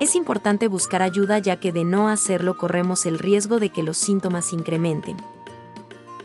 Es 0.01 0.15
importante 0.17 0.69
buscar 0.69 1.01
ayuda 1.01 1.39
ya 1.39 1.61
que 1.61 1.73
de 1.73 1.85
no 1.85 2.11
hacerlo 2.11 2.59
corremos 2.59 3.07
el 3.07 3.19
riesgo 3.19 3.59
de 3.59 3.71
que 3.71 3.83
los 3.83 3.97
síntomas 3.97 4.53
incrementen. 4.53 5.17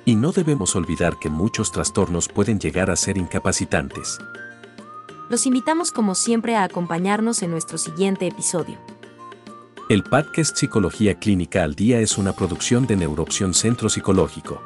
Y 0.07 0.15
no 0.15 0.31
debemos 0.31 0.77
olvidar 0.77 1.19
que 1.19 1.29
muchos 1.29 1.73
trastornos 1.73 2.29
pueden 2.29 2.61
llegar 2.61 2.89
a 2.89 2.95
ser 2.95 3.17
incapacitantes. 3.17 4.19
Los 5.29 5.45
invitamos 5.45 5.91
como 5.91 6.15
siempre 6.15 6.55
a 6.55 6.63
acompañarnos 6.63 7.43
en 7.43 7.51
nuestro 7.51 7.77
siguiente 7.77 8.25
episodio. 8.25 8.77
El 9.89 10.05
podcast 10.05 10.55
Psicología 10.55 11.19
Clínica 11.19 11.61
al 11.65 11.75
Día 11.75 11.99
es 11.99 12.17
una 12.17 12.31
producción 12.31 12.87
de 12.87 12.95
Neuroopción 12.95 13.53
Centro 13.53 13.89
Psicológico. 13.89 14.61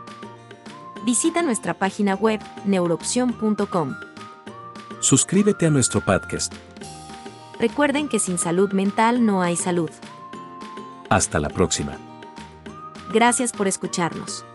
Visita 1.07 1.41
nuestra 1.41 1.74
página 1.74 2.13
web 2.13 2.39
neuroopción.com. 2.65 3.95
Suscríbete 5.00 5.65
a 5.65 5.71
nuestro 5.71 6.01
podcast. 6.05 6.53
Recuerden 7.60 8.10
que 8.10 8.19
sin 8.19 8.38
salud 8.38 8.74
mental 8.74 9.25
no 9.25 9.41
hay 9.41 9.55
salud. 9.55 9.89
Hasta 11.10 11.39
la 11.39 11.50
próxima. 11.50 11.98
Gracias 13.12 13.53
por 13.53 13.67
escucharnos. 13.67 14.45